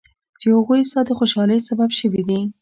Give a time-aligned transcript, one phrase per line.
[0.39, 2.39] چې هغوی ستا د خوشحالۍ سبب شوي دي.